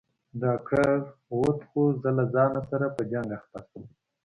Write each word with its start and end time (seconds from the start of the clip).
ډاکتر 0.41 0.91
ووت 1.35 1.59
خو 1.69 1.81
زه 2.01 2.09
له 2.17 2.25
ځان 2.33 2.53
سره 2.69 2.85
په 2.95 3.01
جنگ 3.11 3.29
اخته 3.37 3.59
سوم. 3.67 3.85